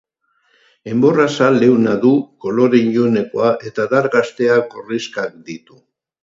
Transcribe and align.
Enbor-azal 0.93 1.59
leuna 1.63 1.93
du, 2.05 2.13
kolore 2.45 2.79
ilunekoa 2.87 3.53
eta 3.71 3.87
adar 3.87 4.09
gazteak 4.17 4.67
gorrixkak 4.75 5.39
ditu. 5.53 5.81